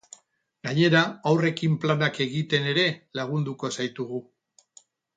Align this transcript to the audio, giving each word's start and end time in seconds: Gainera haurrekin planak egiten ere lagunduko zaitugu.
Gainera 0.67 1.01
haurrekin 1.33 1.77
planak 1.85 2.19
egiten 2.27 2.69
ere 2.73 2.89
lagunduko 3.21 3.75
zaitugu. 3.77 4.27